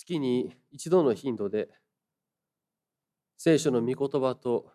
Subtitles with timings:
[0.00, 1.68] 月に一度の頻度で
[3.36, 4.72] 聖書の御言葉と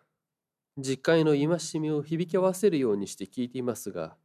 [0.78, 4.16] 実会の戒めを響き合わせるようにして聞いていますが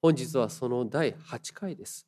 [0.00, 2.06] 本日はその第8回です。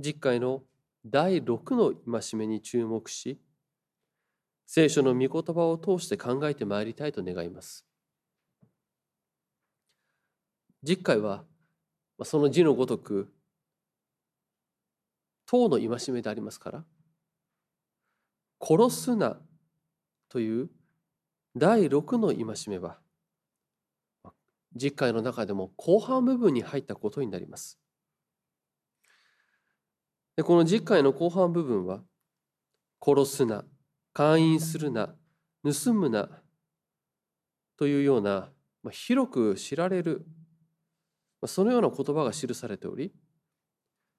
[0.00, 0.62] 実会の
[1.06, 3.38] 第6の戒めに注目し
[4.66, 7.86] 聖書の御言葉を通して考えてまいりたいと願います。
[10.82, 11.44] 実会は
[12.24, 13.32] その字のごとく
[15.46, 16.84] 党の戒めでありますから
[18.60, 19.38] 殺すな
[20.28, 20.70] という
[21.56, 22.98] 第6の戒めは
[24.74, 27.78] 実会の中でも後半部分に入ったことになります。
[30.36, 32.02] でこの実会の後半部分は
[33.00, 33.64] 殺すな
[34.12, 35.14] 勧誘するな
[35.62, 36.42] 盗むな
[37.76, 38.50] というような
[38.90, 40.26] 広く知られる
[41.46, 43.12] そのような言葉が記されており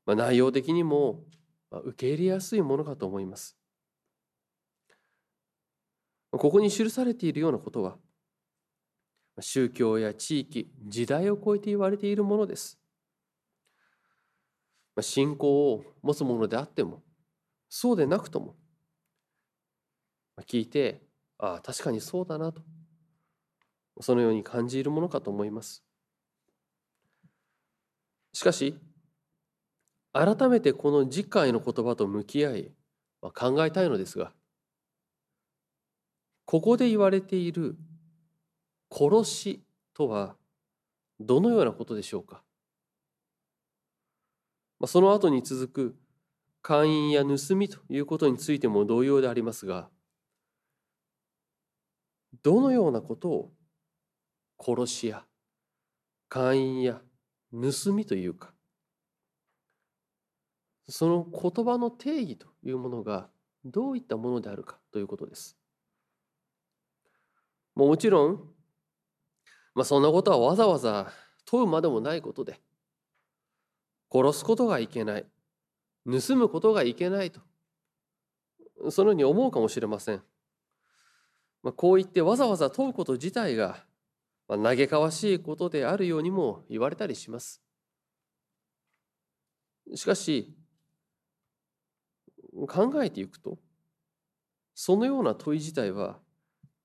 [0.06, 1.24] まあ内容的にも
[1.72, 3.58] 受け入れやすいものかと思います。
[6.38, 7.98] ここに記されているようなことは
[9.40, 12.80] 宗教や地域時代を超えて言われているものです
[15.02, 17.04] 信仰を持つものであっても
[17.70, 18.56] そうでなくとも
[20.42, 21.02] 聞いて
[21.38, 22.62] ああ確かにそうだなと
[24.00, 25.84] そのように感じるものかと思います
[28.34, 28.76] しかし
[30.18, 32.72] 改めてこの次回の言葉と向き合い
[33.20, 34.32] 考えたいのですが
[36.46, 37.76] ここで言われている
[38.90, 39.64] 殺し
[39.94, 40.38] とは
[41.20, 42.44] どのようなことでしょうか？
[44.80, 45.96] まあその後に続く
[46.62, 49.90] 姦淫や盗みということについても同様でありますが
[52.42, 53.52] どのようなことを
[54.64, 55.26] 殺しや
[56.30, 57.02] 姦淫や
[57.52, 58.55] 盗みというか
[60.88, 63.30] その言葉の定義というものが
[63.64, 65.58] どういったものであるかということです。
[67.76, 68.40] もちろん、
[69.74, 71.12] まあ、そんなことはわざわざ
[71.46, 72.60] 問うまでもないことで
[74.12, 75.26] 殺すことがいけない
[76.06, 77.42] 盗むことがいけないと
[78.90, 80.22] そのように思うかもしれません。
[81.64, 83.84] まあ、こう言ってわざわざ問うこと自体が、
[84.48, 87.62] まあ、嘆かわしいことであるようにも言われたりします。
[89.96, 90.56] しかし
[92.68, 93.58] 考えていくと
[94.74, 96.20] そのような問い自体は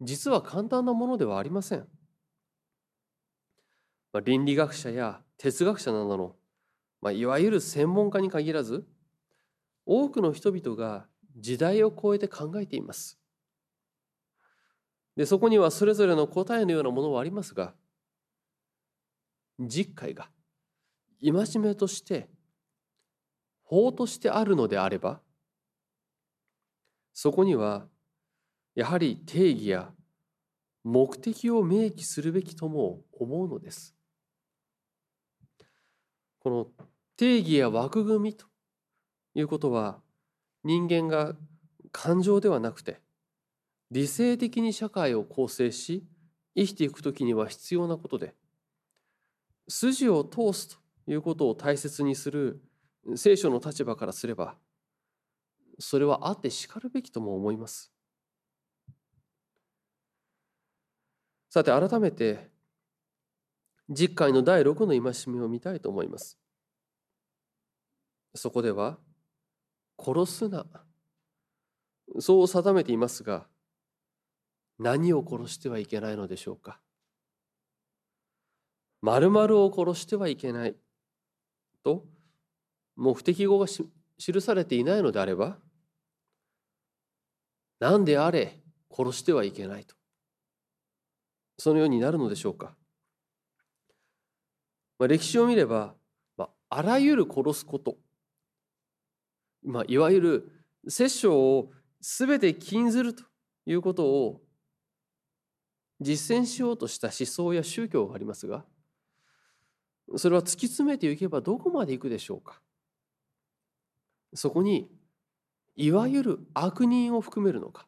[0.00, 1.86] 実は簡単なものではありません。
[4.12, 6.36] まあ、倫理学者や哲学者などの、
[7.00, 8.84] まあ、いわゆる専門家に限らず
[9.86, 13.18] 多くの人々が時代を超えて考えています。
[15.16, 17.74] でそこにはそれぞれの答えのようなものはありますが
[19.58, 20.30] 実会が
[21.22, 22.28] 戒めとして
[23.62, 25.20] 法としてあるのであれば
[27.22, 27.86] そこには
[28.74, 29.90] やはり定義や
[30.84, 33.94] 目的を明記するべきとも思うのです。
[36.38, 36.66] この
[37.18, 38.46] 定義や枠組みと
[39.34, 40.00] いうことは
[40.64, 41.34] 人間が
[41.92, 43.02] 感情ではなくて
[43.90, 46.06] 理性的に社会を構成し
[46.56, 48.34] 生きていくときには必要なことで
[49.68, 52.62] 筋を通すということを大切にする
[53.14, 54.56] 聖書の立場からすれば
[55.80, 57.90] それはあってしかるべきとも思います。
[61.48, 62.48] さて改めて
[63.88, 66.38] 実会の第6の戒めを見たいと思います。
[68.34, 68.98] そこでは
[69.98, 70.64] 殺すな
[72.18, 73.46] そう定めていますが
[74.78, 76.80] 何を殺してはいけないのでしょうか
[79.02, 80.76] 〇〇を殺してはいけない
[81.82, 82.04] と
[82.96, 85.58] 目的語が記されていないのであれば
[87.80, 88.60] 何であれ
[88.94, 89.96] 殺してはいけないと。
[91.58, 92.74] そのようになるのでしょうか、
[94.98, 95.94] まあ、歴史を見れば、
[96.38, 97.98] まあ、あらゆる殺すこと、
[99.62, 100.52] まあ、いわゆる
[100.88, 103.24] 殺生を全て禁ずると
[103.66, 104.40] いうことを
[106.00, 108.64] 実践しようとした思想や宗教がありますが
[110.16, 112.60] それは突き詰めていけばどこまでいくでしょうか。
[114.34, 114.90] そこに
[115.80, 117.86] いわゆる悪人を含めるのか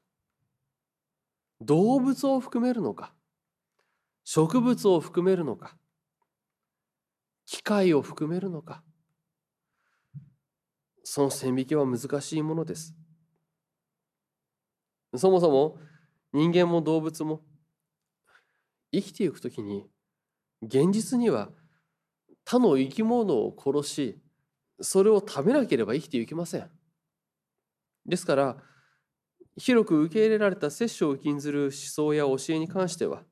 [1.61, 3.13] 動物を含めるのか
[4.25, 5.77] 植物を含めるのか
[7.45, 8.83] 機械を含めるのか
[11.05, 12.95] その線引きは難しいものです
[15.15, 15.77] そもそも
[16.33, 17.43] 人間も動物も
[18.91, 19.85] 生きていくときに
[20.63, 21.51] 現実には
[22.47, 24.19] 他の生き物を殺し
[24.81, 26.71] それを食べなければ生きていけません。
[28.07, 28.57] ですから
[29.57, 33.23] 広く受け入れられた摂取を禁ずる思想や教えに関しては、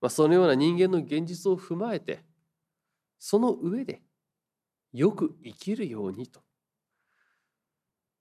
[0.00, 2.24] まあ、そのような人間の現実を踏まえて
[3.18, 4.02] その上で
[4.92, 6.40] よく生きるようにと、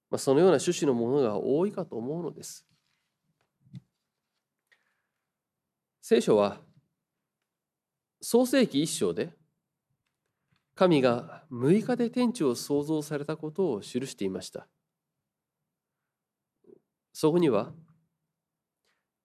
[0.10, 2.66] まあ、そのような趣旨のものが多いかと思うのです。
[6.02, 6.62] 聖書は
[8.22, 9.32] 創世紀一章で
[10.76, 14.68] 神が6日で天地を創造されたことを記していました。
[17.18, 17.72] そこには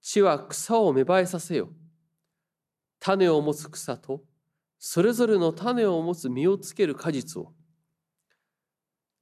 [0.00, 1.70] 地は草を芽生えさせよ
[3.00, 4.22] 種を持つ草と
[4.78, 7.52] それぞれの種を持つ実をつける果実を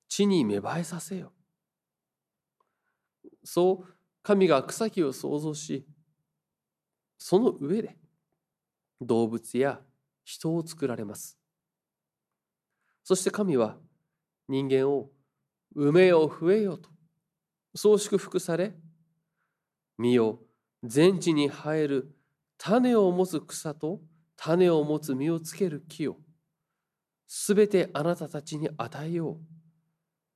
[0.06, 1.32] 地に芽生えさせよ
[3.42, 5.86] そう神が草木を創造し
[7.16, 7.96] その上で
[9.00, 9.80] 動物や
[10.24, 11.38] 人を作られます。
[13.02, 13.78] そして神は
[14.46, 15.08] 人間を
[15.74, 16.97] 埋めよ増えよと
[17.74, 18.74] そう祝福され
[19.98, 20.40] 身よ
[20.84, 22.14] 全地に生える
[22.56, 24.00] 種を持つ草と
[24.36, 26.16] 種を持つ実をつける木を
[27.26, 29.36] すべてあなたたちに与えよう。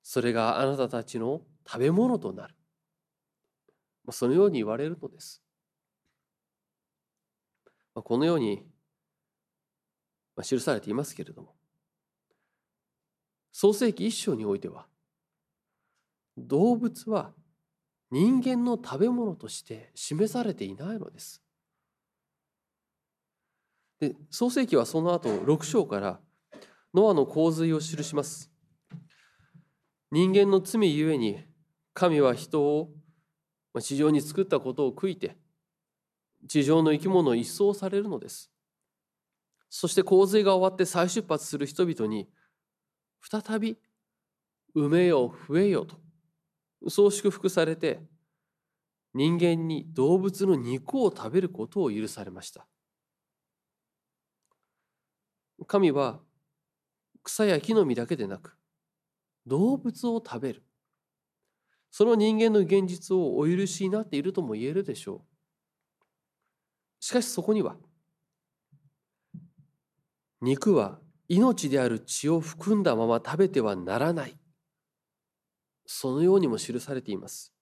[0.02, 2.55] それがあなたたちの食べ物となる。
[4.11, 5.43] そのように言われるのです。
[7.94, 8.67] このように
[10.43, 11.55] 記されていますけれども
[13.52, 14.87] 創世紀一章においては
[16.37, 17.32] 動物は
[18.11, 21.43] 人間の食べ物として示されていないのです。
[24.00, 26.20] で創世記はその後6章から
[26.93, 28.50] ノアの洪水を記します。
[30.11, 31.44] 人間の罪ゆえに
[31.94, 32.90] 神は人を
[33.81, 35.37] 地上に作ったことを悔いて
[36.46, 38.50] 地上の生き物を一掃されるのです。
[39.70, 42.29] そして洪水が終わって再出発する人々に
[43.23, 43.79] 再び
[44.76, 45.96] 埋めよ増えよと
[46.88, 48.00] そう祝福されて
[49.14, 52.67] 人間に動物の肉を食べることを許されました。
[55.67, 56.20] 神は
[57.23, 58.56] 草や木の実だけでなく
[59.46, 60.64] 動物を食べる。
[61.90, 66.05] その人間の現実をお許しになっているとも言えるでしょう。
[67.00, 67.76] しかしそこには
[70.40, 70.99] 肉は
[71.29, 74.41] 命である血を含んだまま食べてはならない。
[75.94, 77.52] そのようにも記されています。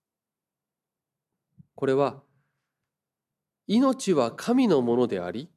[1.75, 2.23] これは
[3.67, 5.51] 命は神のものであり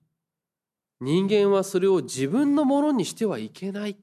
[1.00, 3.98] 人間はそれを自分のものにしてはいけない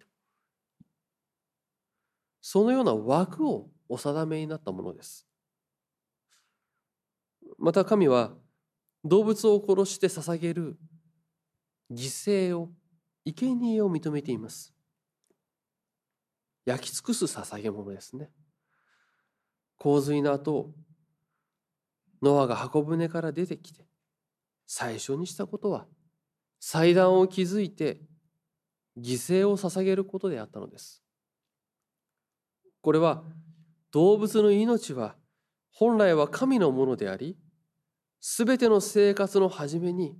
[2.41, 5.27] そのような枠をお定めになったものです。
[7.59, 8.33] また神は
[9.05, 10.79] 動物を殺して捧げる
[11.91, 12.05] 犠
[12.53, 12.71] 牲を
[13.25, 14.73] 生贄を認めています。
[16.65, 18.31] 焼き尽くす捧げ物ですね。
[19.81, 20.75] 洪水の後
[22.23, 23.87] ノアが箱舟から出てきて
[24.67, 25.87] 最初にしたことは
[26.61, 28.03] 祭壇を築いて
[28.99, 31.03] 犠牲を捧げることであったのです。
[32.83, 33.25] これは
[33.91, 35.17] 動物の命は
[35.73, 37.39] 本来は神のものであり
[38.21, 40.15] 全ての生活の初めに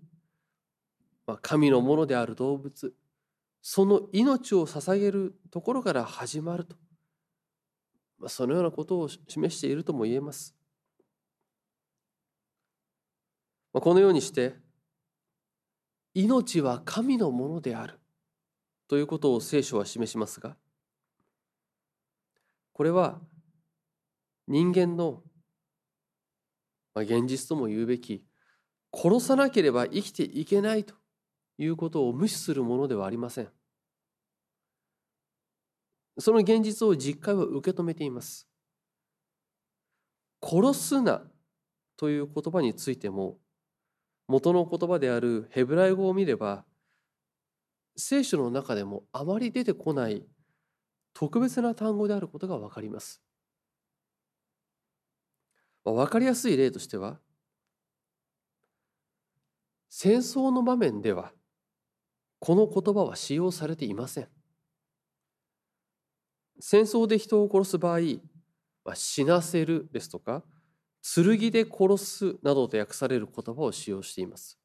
[1.27, 2.95] ま神のものである動物
[3.61, 6.77] その命を捧げるところから始まると、
[8.29, 10.55] そのようなことを示しているとも言えます。
[13.73, 14.57] このようにして
[16.13, 18.01] 命は神のものである
[18.89, 20.57] ということを聖書は示しますが
[22.73, 23.21] これは
[24.49, 25.23] 人間の
[26.97, 28.25] 現実とも言うべき
[28.93, 30.95] 殺さなければ生きていけないと
[31.59, 33.49] いうことを無視するものではありません。
[36.21, 38.47] その現実を実会は受け止めています。
[40.43, 41.23] 殺すな
[41.97, 43.39] という言葉についても
[44.27, 46.65] 元の言葉であるヘブライ語を見れば
[47.97, 50.25] 聖書の中でもあまり出てこない
[51.13, 53.21] 特別な単語であることが分かります。
[55.85, 57.19] 分かりやすい例としては
[59.89, 61.33] 戦争の場面では
[62.39, 64.40] この言葉は使用されていません。
[66.61, 68.01] 戦争で人を殺す場合、
[68.85, 70.43] まあ、死なせるですとか
[71.03, 74.59] 剣で殺すなどと訳される言葉を使用しています。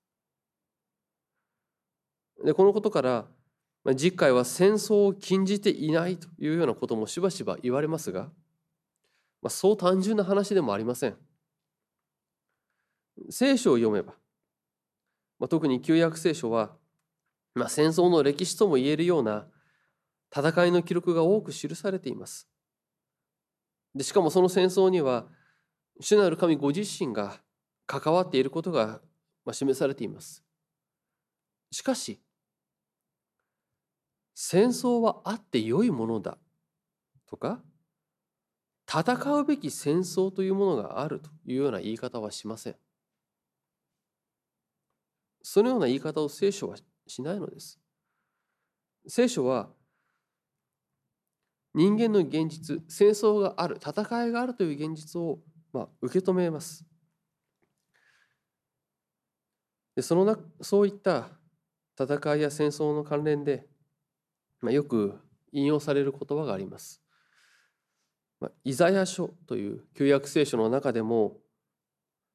[2.43, 3.25] でこのことから、
[3.85, 8.23] まあ、実会は戦争を禁じていないというようなこともしばしば言われますが、
[9.41, 11.15] まあ、そう単純な話でもありません。
[13.29, 14.13] 聖書を読めば、
[15.39, 16.75] まあ、特に旧約聖書は、
[17.53, 19.47] まあ、戦争の歴史とも言えるような
[20.35, 22.49] 戦いの記録が多く記されています。
[23.93, 25.27] でしかもその戦争には
[26.01, 27.39] 主なる神ご自身が
[27.87, 28.99] 関わっていることが
[29.53, 30.43] 示されています。
[31.71, 32.19] しかし
[34.33, 36.37] 戦争はあって良いものだ
[37.25, 37.61] とか
[38.87, 42.75] 戦うべき戦争というものがあるというような言い方はしません。
[45.41, 46.75] そのような言い方を聖書は
[47.07, 47.79] しないのです。
[49.07, 49.69] 聖書は
[51.75, 55.39] 人間の現実、戦争がある、戦いがあるという現実を、
[55.73, 56.85] まあ、受け止めます。
[59.93, 61.29] でそのなそういった
[61.99, 63.67] 戦いや戦争の関連で、
[64.61, 65.19] まあ、よく
[65.51, 67.01] 引用される言葉があります。
[68.39, 71.41] まあ、イザヤ書という旧約聖書の中でも、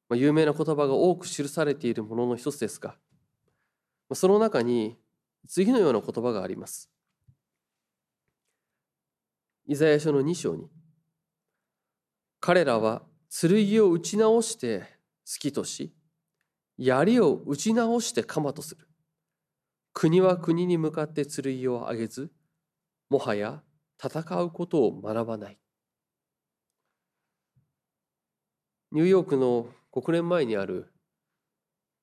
[0.07, 2.95] まあ、有名な言葉が多く記されているものの一つですが、ま
[4.11, 4.97] あ、その中に
[5.47, 6.91] 次のような言葉があります。
[9.71, 10.67] イザヤ書の2章に
[12.41, 14.85] 彼らは剣を打ち直して好
[15.39, 15.93] きとし
[16.77, 18.85] 槍を打ち直して鎌とする。
[19.93, 22.33] 国は国に向かって剣を上げず
[23.09, 23.63] もはや
[23.97, 25.57] 戦うことを学ばない。
[28.91, 30.91] ニューヨークの国連前にある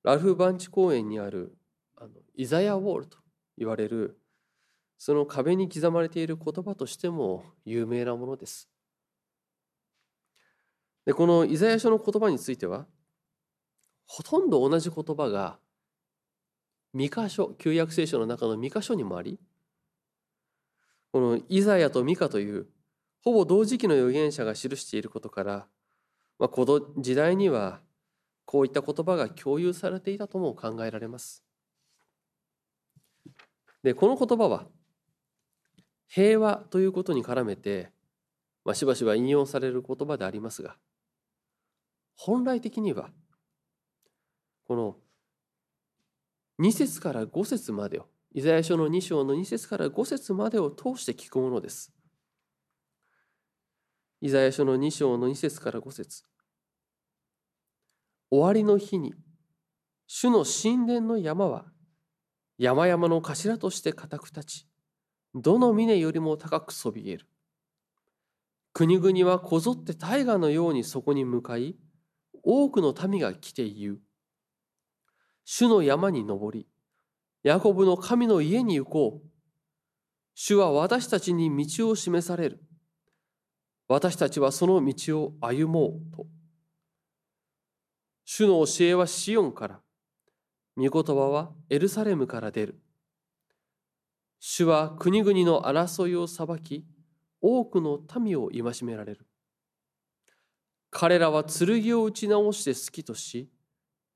[0.04, 1.58] ラルフ・バンチ公園にある
[1.96, 3.18] あのイザヤ・ウォールと
[3.58, 4.18] 言われる
[4.98, 8.68] その壁に刻まれている言葉としても有名なものです。
[11.06, 12.86] でこのイザヤ書の言葉については
[14.06, 15.58] ほとんど同じ言葉が
[16.92, 19.38] 三箇所旧約聖書の中の三箇所にもあり
[21.12, 22.66] このイザヤとミカという
[23.22, 25.66] ほぼ同時期の預言者が記していることから、
[26.38, 27.80] まあ、この時代には
[28.44, 31.44] こういった言葉が共有されていたとも考えられます。
[33.82, 34.66] でこの言葉は
[36.08, 37.92] 平和ということに絡めて、
[38.64, 40.76] まあ、しばしば引用される言葉でありますが
[42.16, 43.10] 本来的には
[44.66, 44.96] この
[46.60, 51.92] 2節から5節までをイザヤ書の2章の2節から5節までを通して聞くものです。
[54.20, 56.24] イザヤ書の2章の2節から5節
[58.30, 59.14] 終わりの日に
[60.06, 61.66] 主の神殿の山は
[62.58, 64.66] 山々の頭として固く立ち
[65.34, 67.26] どの峰よりも高くそびえる。
[68.72, 71.76] 国々はこぞって大河のようにそこに向かい、
[72.42, 74.00] 多くの民が来て言う。
[75.44, 76.68] 主の山に登り、
[77.42, 79.28] ヤコブの神の家に行こう。
[80.34, 82.62] 主は私たちに道を示される。
[83.88, 86.26] 私たちはその道を歩もうと。
[88.24, 89.80] 主の教えはシオンから、
[90.76, 92.80] 御言葉はエルサレムから出る。
[94.40, 96.84] 主は国々の争いを裁き、
[97.40, 99.26] 多くの民を戒められる。
[100.90, 103.50] 彼らは剣を打ち直して好きとし、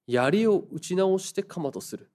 [0.07, 2.11] 槍を打ち直して鎌とする。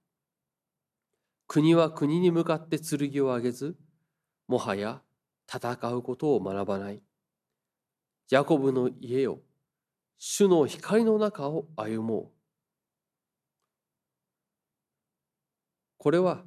[1.46, 3.76] 国は国に向かって剣を上げず、
[4.46, 5.02] もはや
[5.50, 7.02] 戦うことを学ばない。
[8.30, 9.40] ヤコブの家を、
[10.18, 12.38] 主の光の中を歩もう。
[15.96, 16.44] これは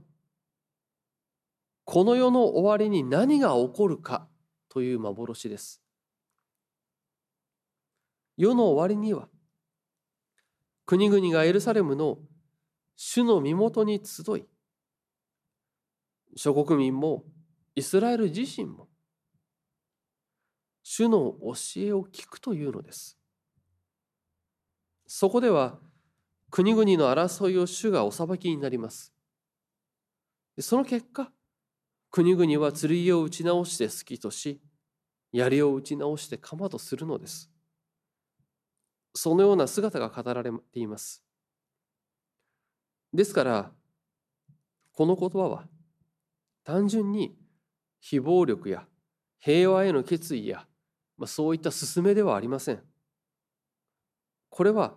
[1.94, 4.26] この世の終わりに何が起こるか
[4.70, 5.82] という幻です。
[8.38, 9.28] 世の終わりには
[10.86, 12.20] 国々がエルサレムの
[12.96, 14.46] 主の身元に集い
[16.38, 17.26] 諸国民も
[17.76, 18.88] イスラエル自身も
[20.84, 23.20] 主の教えを聞くというのです。
[25.08, 25.78] そこでは
[26.52, 29.14] 国々の争いを主がお裁きになります。
[30.58, 31.34] その結果
[32.12, 34.62] 国々は剣を打ち直して好きとし、
[35.32, 37.50] 槍を打ち直して鎌とするのです。
[39.16, 41.24] そのような姿が語られています。
[43.14, 43.72] ですから、
[44.92, 45.68] この言葉は
[46.66, 47.38] 単純に
[48.02, 48.86] 非暴力や
[49.40, 50.68] 平和への決意や、
[51.18, 52.84] まあ、そういった勧めではありません。
[54.50, 54.96] これは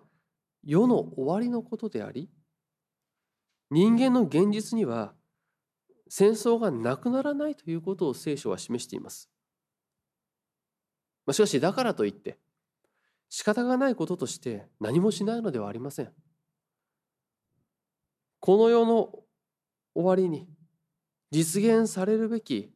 [0.64, 2.28] 世の終わりのことであり、
[3.71, 5.14] 人間の現実には
[6.16, 9.28] 戦争がなくならないということを聖書は示しています。
[11.33, 12.38] しかしだからといって
[13.28, 16.12] 仕方がないこととして何もしないのではありません。
[18.38, 19.25] この世の
[19.92, 20.47] 終わりに
[21.33, 22.71] 実現されるべき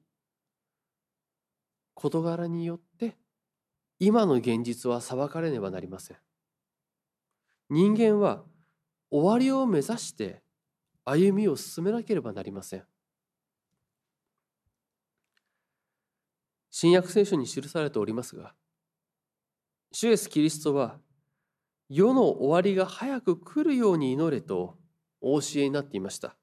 [1.95, 3.16] 事柄によって
[4.00, 6.16] 今の現実は裁かれねばなりません。
[7.71, 8.42] 人間は
[9.12, 10.42] 終わりを目指して
[11.04, 12.85] 歩みを進めなければなりません。
[16.70, 18.54] 新約聖書に記されておりますが
[19.92, 20.98] 主イエスキリストは
[21.88, 24.76] 世の終わりが早く来るように祈れと
[25.20, 26.37] お教えになっていました。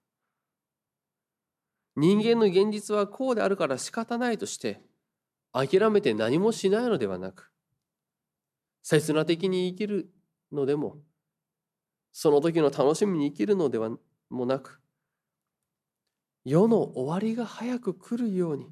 [1.96, 4.82] 人間の現実はこうであるから仕方ないとして
[5.54, 7.52] 諦めて何もしないのではなく
[8.84, 10.10] 刹那的に生きる
[10.52, 10.98] のでも
[12.12, 13.92] その時の楽しみに生きるのでは
[14.30, 14.82] もなく
[16.44, 18.68] 世の終わりが早く来るように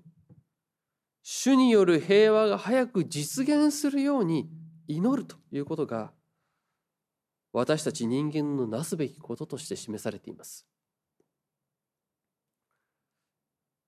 [1.23, 4.49] 主による平和が早く実現するように
[4.87, 6.11] 祈るということが
[7.53, 10.65] 私たち人間のなすべきこととして示されています。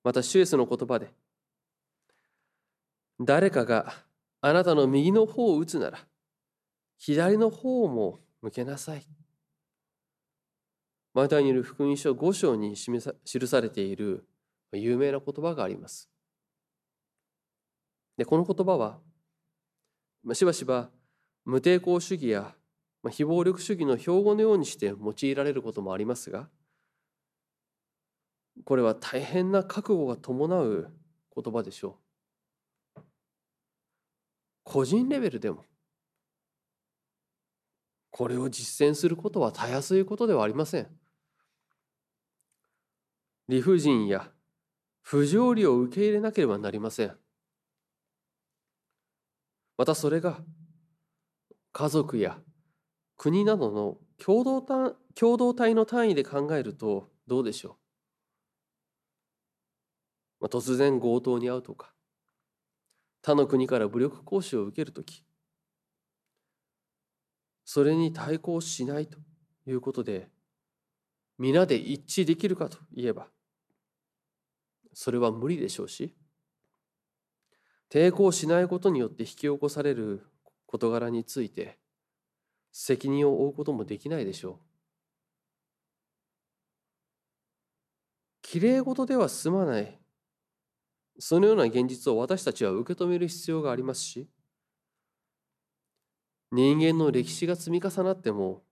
[0.04, 1.10] また、シュエスの言葉で、
[3.20, 3.92] 誰かが
[4.40, 5.98] あなたの右の方を打つなら、
[6.96, 9.02] 左の方も向けなさい。
[11.12, 14.28] マタイにいる福音書5章に記されている
[14.72, 16.08] 有名な言葉があります。
[18.16, 18.98] で、この言葉は、
[20.34, 20.90] しばしば
[21.44, 22.54] 無抵抗主義や
[23.10, 26.48] 非暴力主義の標語のようにして用いられることもありますが
[28.64, 30.92] これは大変な覚悟が伴う
[31.34, 31.98] 言葉でしょ
[32.96, 33.00] う。
[34.64, 35.64] 個人レベルでも
[38.10, 40.88] これを実践することはたやすいことではありません。
[43.48, 44.32] 理不尽や
[45.02, 47.16] 不条理を受け入れなければなりません。
[49.78, 50.38] またそれが
[51.72, 52.38] 家族や
[53.16, 57.78] 国などの共同体共同体の単位で考えるとどうでしょ
[60.40, 61.92] う、まあ、突然強盗に遭うとか
[63.22, 65.24] 他の国から武力行使を受けるとき
[67.64, 69.18] それに対抗しないと
[69.66, 70.28] いうことで
[71.38, 73.26] 皆で一致できるかといえば
[74.94, 76.14] それは無理でしょうし
[77.88, 80.26] 抵抗しないことによって引き起こされる
[80.66, 81.78] 事柄について
[82.72, 84.66] 責任を負うこともできないでしょう。
[88.42, 89.98] きれい事では済まない
[91.18, 94.28] そのような現実を私たちは受け止める必要がありますし
[96.52, 98.62] 人間の歴史が積み重なっても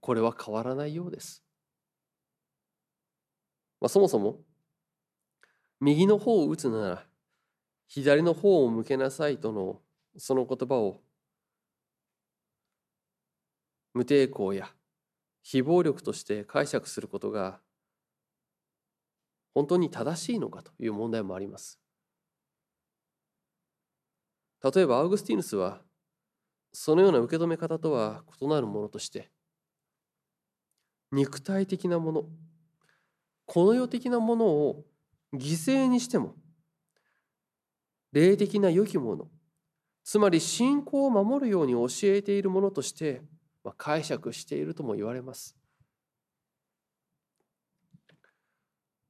[0.00, 1.44] これは変わらないようです。
[3.80, 4.40] まあ、そもそも
[5.80, 7.07] 右の方を打つなら
[7.88, 9.80] 左の方を向けなさいとの
[10.16, 11.00] その言葉を
[13.94, 14.70] 無抵抗や
[15.42, 17.60] 非暴力として解釈することが
[19.54, 21.80] 本当に正しいのかという問題もあります。
[24.62, 25.80] 例えばアウグスティヌスは
[26.72, 29.30] そのような受け止め方とは異なるものとして
[31.12, 32.24] 肉体的なもの
[33.46, 34.84] この世的なものを
[35.32, 36.34] 犠牲にしても
[38.12, 39.28] 霊的な良きもの
[40.04, 43.22] つまり信仰を守るように教えているものとして
[43.76, 45.54] 解釈しているとも言われます。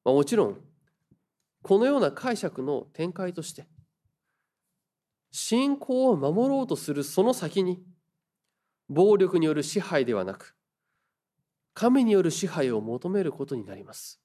[0.04, 0.60] もちろん
[1.62, 3.68] このような解釈の展開として
[5.30, 7.82] 信仰を守ろうとするその先に
[8.88, 10.56] 暴力による支配ではなく
[11.74, 14.20] 神による支配を求めることになります。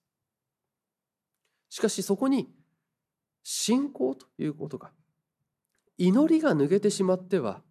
[1.69, 2.49] しかしそこに
[3.43, 4.91] 信仰ということが
[5.97, 7.61] 祈りが抜けてしまっては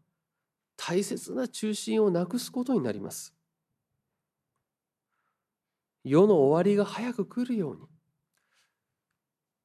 [0.77, 3.35] 大切な中心をなくすことになります。
[6.05, 7.83] 世の終わりが早く来るように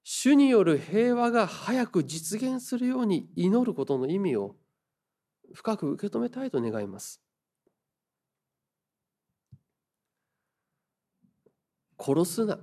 [0.04, 4.56] 主による平和が早く実現するように祈ることの意味を
[5.54, 7.22] 深く受け止めたいと願います。
[12.00, 12.60] 殺すな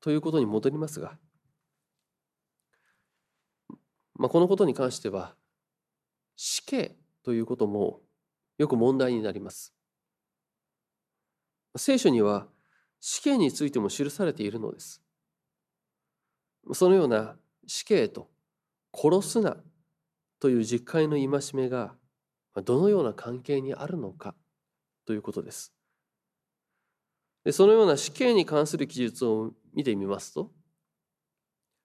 [0.00, 1.16] ということに戻りますが
[4.16, 5.34] まあ、このことに関しては
[6.36, 8.00] 死刑ということも
[8.58, 9.74] よく問題になります。
[11.76, 12.46] 聖書には
[13.00, 15.02] 死刑についても記されているのです。
[16.72, 18.30] そのような死刑と
[18.92, 19.56] 殺すな
[20.38, 21.94] という実戒の戒めが
[22.64, 24.34] どのような関係にあるのか
[25.04, 25.74] ということです。
[27.44, 30.50] でそのような死刑に関する記述を見てみますと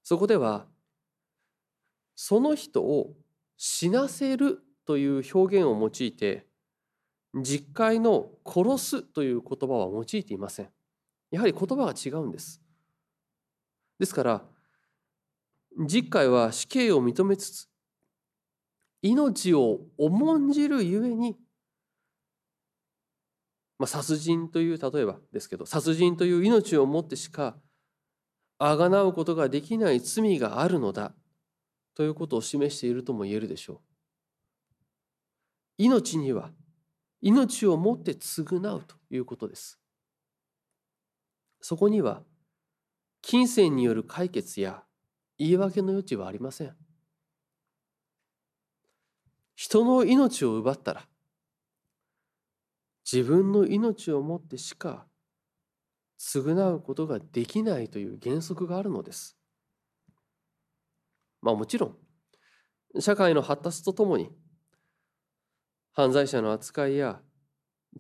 [0.04, 0.68] そこでは
[2.22, 3.14] その人を
[3.56, 6.46] 死なせるという表現を用いて
[7.34, 10.70] 実会の殺すという言葉は用いていません。
[11.32, 12.62] やはり言葉が違うんです。
[14.00, 14.42] ですから
[15.88, 17.70] 実会は死刑を認めつつ
[19.02, 21.38] 命を重んじるゆえに、
[23.78, 27.56] まあ、殺人という例えばですけど殺人という命をもってしか
[28.58, 31.14] あがなうことができない罪があるのだ。
[32.00, 33.80] ということを示しているとも言えるでしょう。
[35.80, 36.54] 命には
[37.20, 39.82] 命をもって償うということです。
[41.60, 42.24] そこには
[43.22, 44.86] 金銭による解決や
[45.38, 46.78] 言い訳の余地はありません。
[49.58, 51.06] 人の命を奪ったら
[53.12, 55.06] 自分の命をもってしか
[56.18, 59.39] 償うことができないという原則があるのです。
[61.42, 61.88] まあもちろ
[62.96, 64.30] ん社会の発達とともに
[65.94, 67.20] 犯罪者の扱いや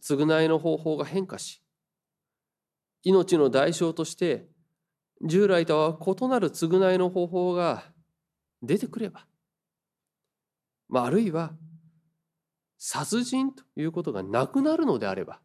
[0.01, 1.61] 償いの方法が変化し
[3.03, 4.47] 命の代償として
[5.25, 7.83] 従来とは異なる償いの方法が
[8.61, 9.25] 出てくれば、
[10.87, 11.51] まあ、あるいは
[12.77, 15.41] 殺人ということがなくなるのであれば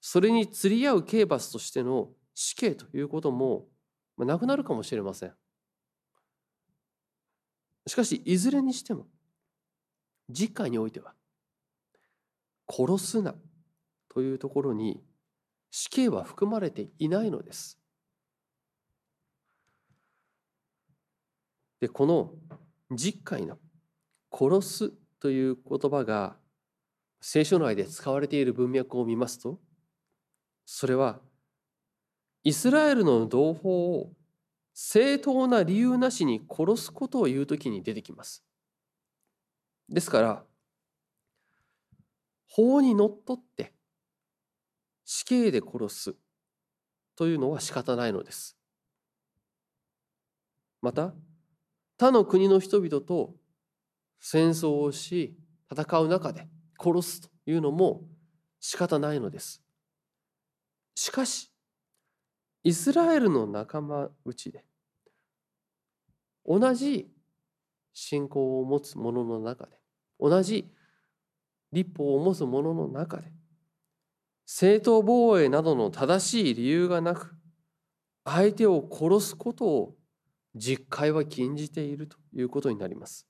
[0.00, 3.66] それに釣り合う刑罰としての死刑ということも
[4.18, 5.32] なくなるかもしれません。
[7.86, 9.06] しかしいずれにしても
[10.28, 11.14] 実会においては
[12.68, 13.34] 殺すな
[14.08, 15.02] というところに
[15.70, 17.78] 死刑は含まれていないのです。
[21.80, 22.32] でこの
[22.90, 23.58] 実会の
[24.32, 26.36] 殺すという言葉が
[27.20, 29.58] 聖書内で使われている文脈を見ますと
[30.66, 31.20] それは
[32.44, 34.12] イスラエルの同胞を
[34.82, 38.42] 正当な理由なしに殺すことを言うときに出てきます。
[39.90, 40.44] ですから
[42.48, 43.74] 法にのっとって
[45.04, 46.14] 死刑で殺す
[47.14, 48.56] というのは仕方ないのです。
[50.80, 51.12] また
[51.98, 53.34] 他の国の人々と
[54.18, 55.36] 戦争をし
[55.70, 56.48] 戦う中で
[56.82, 58.00] 殺すというのも
[58.60, 59.62] 仕方ないのです。
[60.94, 61.52] しかし
[62.64, 64.64] イスラエルの仲間内で
[66.52, 67.08] 同じ
[67.94, 69.72] 信仰を持つ者の中で
[70.18, 70.68] 同じ
[71.70, 73.32] 立法を持つ者の中で
[74.46, 77.36] 正当防衛などの正しい理由がなく
[78.24, 79.94] 相手を殺すことを
[80.56, 83.28] 実戒は禁じているということになります。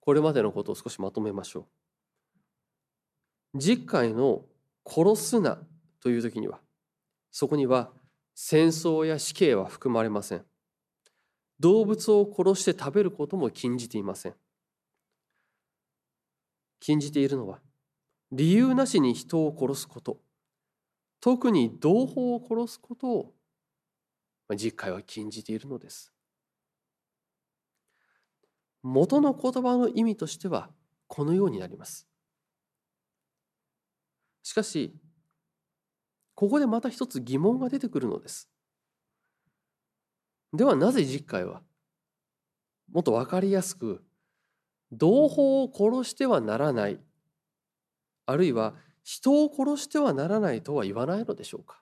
[0.00, 1.68] これまでのことを少しまとめましょ
[3.54, 3.58] う。
[3.58, 4.46] 実戒の
[4.86, 5.58] 殺すな
[6.00, 6.60] という時には
[7.30, 7.92] そこには
[8.38, 10.44] 戦争や死刑は含まれません。
[11.58, 14.34] 動物を殺して食べることも禁じていません。
[16.78, 17.60] 禁じているのは
[18.30, 20.20] 理由なしに人を殺すこと
[21.22, 23.34] 特に同胞を殺すことを
[24.54, 26.12] 実会は禁じているのです。
[28.82, 30.68] 元の言葉の意味としては
[31.06, 32.06] このようになります。
[34.42, 34.94] しかし
[36.36, 38.48] ここでまた一つ疑問が出てくるのです。
[40.52, 41.62] ではなぜ実会は
[42.92, 44.04] もっと分かりやすく
[44.92, 47.00] 同胞を殺してはならない
[48.26, 51.80] あるいは人を殺してはならないとは言わないのでしょうか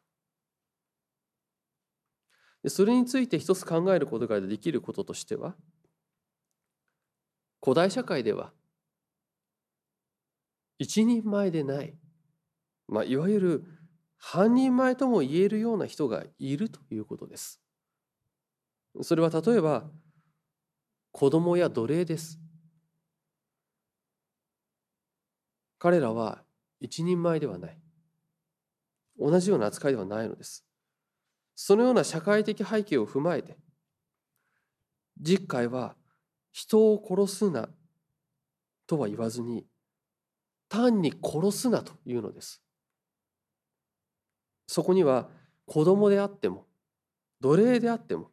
[2.67, 5.55] それについて一つ考えることができることとしては
[7.63, 8.53] 古代社会では
[10.79, 11.95] 一人前でない、
[12.89, 13.65] まあ、いわゆる
[14.19, 17.61] 半人前とも言えるような人がいるということです。
[19.03, 19.85] それは例えば
[21.13, 22.41] 子供や奴隷です。
[25.79, 26.43] 彼らは
[26.81, 27.79] 一人前ではない。
[29.19, 30.65] 同じような扱いではないのです。
[31.55, 33.59] そのような社会的背景を踏まえて、
[35.21, 35.95] 実会は
[36.51, 37.69] 人を殺すな
[38.87, 39.67] とは言わずに、
[40.69, 42.64] 単に殺すなというのです。
[44.67, 45.29] そこには
[45.67, 46.67] 子供であっても、
[47.41, 48.31] 奴隷であっても、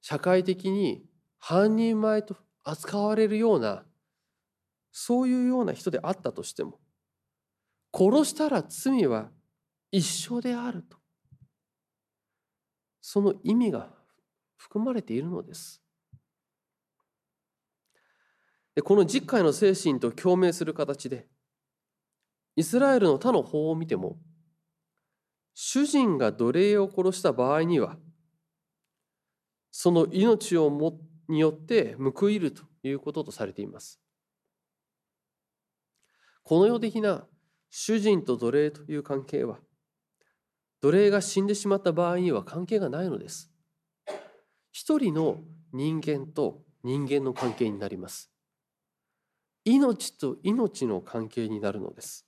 [0.00, 1.04] 社会的に
[1.38, 3.84] 半人前と扱われるような
[4.92, 6.78] そういうような人であったとしても
[7.92, 9.30] 殺したら罪は
[9.90, 10.96] 一緒であると
[13.00, 13.90] その意味が
[14.56, 15.82] 含まれているのです。
[18.74, 21.26] でこの実会の精神と共鳴する形で
[22.56, 24.18] イスラエルの他の法を見ても
[25.54, 27.96] 主人が奴隷を殺した場合には
[29.70, 34.00] その命をもによって報いるということとされています。
[36.44, 37.26] この世的な
[37.70, 39.58] 主人と奴隷という関係は
[40.80, 43.50] 奴隷が死んでしまった場合には関係がないのです。
[44.72, 45.42] 一人の
[45.72, 48.30] 人間と人間の関係になります。
[49.64, 52.25] 命と命の関係になるのです。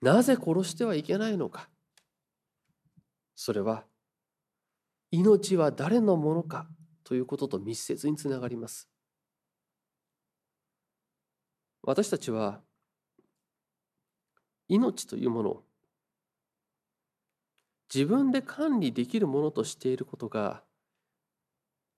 [0.00, 1.68] なぜ殺してはいけないのか。
[3.34, 3.84] それは
[5.10, 6.68] 命は誰のものか
[7.04, 8.88] ということと密接につながります。
[11.82, 12.60] 私たちは
[14.68, 15.64] 命というものを
[17.92, 20.62] 自分で管理できるものとしていることが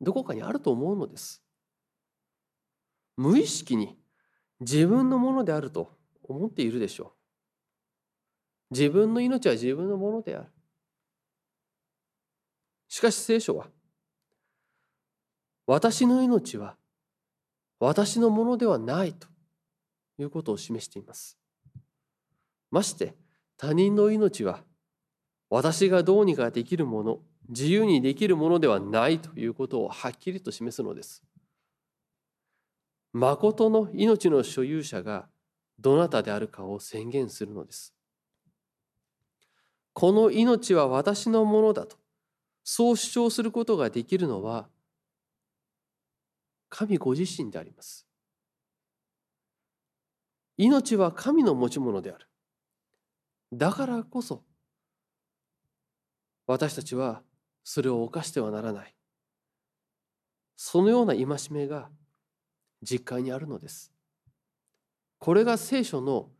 [0.01, 1.43] どこかにあると思うのです。
[3.17, 3.99] 無意識に
[4.61, 7.22] 自分のものであると思っているでしょう。
[8.73, 10.47] 自分の命は自分のものである
[12.89, 13.67] しかし聖書は
[15.67, 16.77] 私の命は
[17.79, 19.29] 私のものではないと
[20.19, 21.39] いうことを示しています
[22.71, 23.15] まして
[23.59, 24.65] 他人の命は
[25.51, 31.23] 私がどうにかできるもの自由にできるものではないということをはっきりと示すのです。
[33.13, 35.29] 誠の命の所有者が
[35.79, 37.95] どなたであるかを宣言するのです。
[39.93, 41.97] この命は私のものだと
[42.65, 44.69] そう主張することができるのは
[46.69, 48.07] 神ご自身であります。
[50.57, 52.27] 命は神の持ち物である。
[53.53, 54.43] だからこそ
[56.47, 57.23] 私たちは
[57.65, 58.95] それを犯してはならない
[60.57, 61.91] そのような戒めが
[62.83, 63.93] 実会にあるのです
[65.19, 66.31] これが聖書の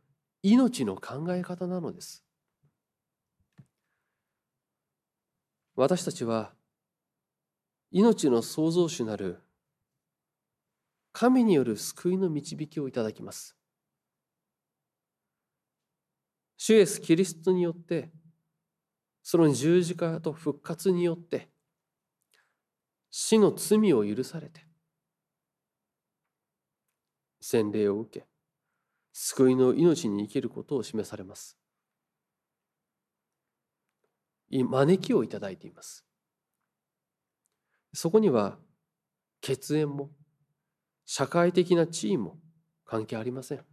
[0.41, 2.22] 命の考え方なのです
[5.75, 6.53] 私たちは
[7.89, 9.41] 命の創造主なる
[11.11, 13.55] 神による救いの導きをいただきます。
[16.57, 18.11] 主イエス・キリストによって
[19.21, 21.49] その十字架と復活によって
[23.09, 24.65] 死の罪を許されて
[27.41, 28.27] 洗礼を受け
[29.11, 31.62] 救いの命に生きることを示されます。
[34.61, 36.05] 招きをいただいています
[37.93, 38.57] そこには
[39.41, 40.11] 血縁も
[41.05, 42.37] 社会的な地位も
[42.85, 43.65] 関係ありません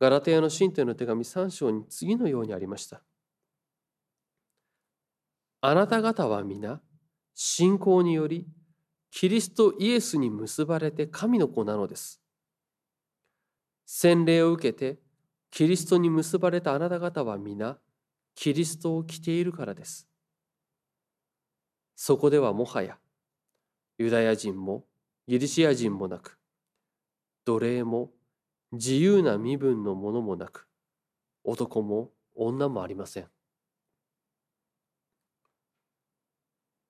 [0.00, 3.02] ガラテヤの信徒の手紙3章に次のようにありました。
[5.60, 6.80] あなた方は皆、
[7.34, 8.46] 信仰により、
[9.10, 12.20] キリストイエスに結ばれて神の子なのです。
[13.86, 15.00] 洗礼を受けて、
[15.50, 17.78] キリストに結ばれたあなた方は皆、
[18.40, 20.06] キリストを着ているからです。
[21.96, 22.96] そこではもはや、
[23.98, 24.84] ユダヤ人も
[25.26, 26.38] ギリシア人もなく、
[27.44, 28.12] 奴隷も
[28.70, 30.68] 自由な身分のものもなく、
[31.42, 33.28] 男も女もありません。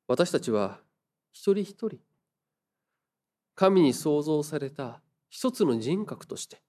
[0.07, 0.83] 私たちは
[1.33, 1.99] 一人一人、
[3.55, 6.63] 神に創造された一つの人格として、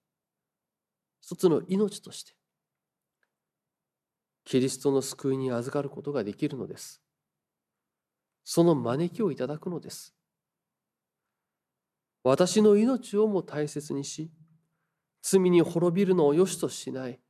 [1.20, 2.39] 一つの命として、
[4.44, 7.02] キリストの救いに預かることができるのです。
[8.44, 10.14] その招きをいただくのです。
[12.22, 14.30] 私の命をも大切にし、
[15.22, 17.20] 罪に滅びるのを良しとしない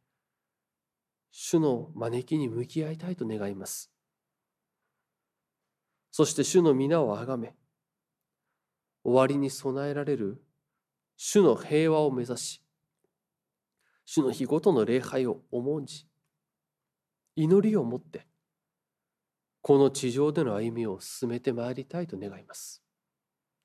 [1.33, 3.91] 主の招きに向き合いたいと願います
[6.11, 7.55] そして主の皆をあがめ
[9.05, 10.43] 終わりに備えられる
[11.17, 12.63] 主の平和を目指し
[14.05, 16.07] 主の日ごとの礼拝を重んじ
[17.43, 18.27] 祈りを持って
[19.63, 22.83] この地上での歩みを進めてまいりたいと願います。